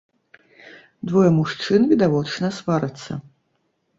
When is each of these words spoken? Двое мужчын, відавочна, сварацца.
Двое 1.09 1.27
мужчын, 1.37 1.85
відавочна, 1.91 2.47
сварацца. 2.61 3.21